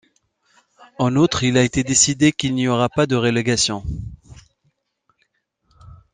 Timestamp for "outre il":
1.15-1.59